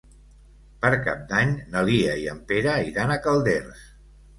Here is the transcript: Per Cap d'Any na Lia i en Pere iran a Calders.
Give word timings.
Per 0.85 0.91
Cap 1.09 1.21
d'Any 1.33 1.53
na 1.75 1.85
Lia 1.93 2.19
i 2.25 2.29
en 2.35 2.43
Pere 2.53 2.77
iran 2.93 3.19
a 3.19 3.23
Calders. 3.31 3.91